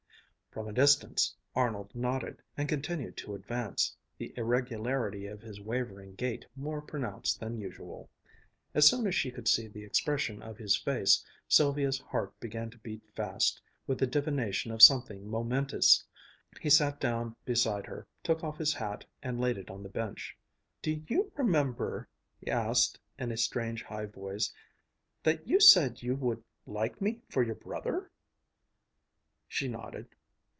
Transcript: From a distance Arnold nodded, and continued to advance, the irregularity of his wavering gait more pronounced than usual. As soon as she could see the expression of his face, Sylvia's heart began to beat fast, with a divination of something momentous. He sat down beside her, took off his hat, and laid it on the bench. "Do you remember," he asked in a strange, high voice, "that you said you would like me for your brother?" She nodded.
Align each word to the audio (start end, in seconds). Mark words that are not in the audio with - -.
From 0.53 0.67
a 0.67 0.73
distance 0.73 1.33
Arnold 1.55 1.95
nodded, 1.95 2.41
and 2.57 2.67
continued 2.67 3.15
to 3.15 3.35
advance, 3.35 3.95
the 4.17 4.33
irregularity 4.35 5.25
of 5.27 5.39
his 5.39 5.61
wavering 5.61 6.13
gait 6.15 6.45
more 6.57 6.81
pronounced 6.81 7.39
than 7.39 7.57
usual. 7.61 8.09
As 8.73 8.85
soon 8.85 9.07
as 9.07 9.15
she 9.15 9.31
could 9.31 9.47
see 9.47 9.69
the 9.69 9.85
expression 9.85 10.41
of 10.43 10.57
his 10.57 10.75
face, 10.75 11.23
Sylvia's 11.47 11.99
heart 11.99 12.37
began 12.41 12.69
to 12.69 12.77
beat 12.79 13.01
fast, 13.15 13.61
with 13.87 14.01
a 14.01 14.05
divination 14.07 14.73
of 14.73 14.81
something 14.81 15.25
momentous. 15.25 16.03
He 16.59 16.69
sat 16.69 16.99
down 16.99 17.37
beside 17.45 17.85
her, 17.85 18.05
took 18.21 18.43
off 18.43 18.57
his 18.57 18.73
hat, 18.73 19.05
and 19.23 19.39
laid 19.39 19.57
it 19.57 19.71
on 19.71 19.83
the 19.83 19.87
bench. 19.89 20.37
"Do 20.81 21.01
you 21.07 21.31
remember," 21.37 22.09
he 22.41 22.51
asked 22.51 22.99
in 23.17 23.31
a 23.31 23.37
strange, 23.37 23.83
high 23.83 24.05
voice, 24.07 24.53
"that 25.23 25.47
you 25.47 25.61
said 25.61 26.03
you 26.03 26.15
would 26.17 26.43
like 26.65 26.99
me 26.99 27.21
for 27.29 27.41
your 27.41 27.55
brother?" 27.55 28.11
She 29.47 29.69
nodded. 29.69 30.09